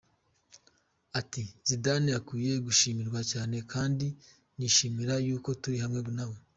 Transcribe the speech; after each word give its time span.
Ati 1.19 1.43
Zidane 1.67 2.09
akwiye 2.19 2.53
gushimirwa 2.67 3.19
cyane 3.31 3.57
kandi 3.71 4.07
nishimira 4.57 5.13
yuko 5.25 5.49
turi 5.61 5.77
hamwe 5.83 5.99
nawe! 6.17 6.37